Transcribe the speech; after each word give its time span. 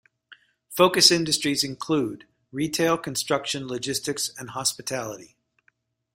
Focus 0.71 1.11
industries 1.11 1.63
include 1.63 2.25
retail, 2.51 2.97
construction, 2.97 3.67
logistics 3.67 4.31
and 4.35 4.49
hospitality. 4.49 5.37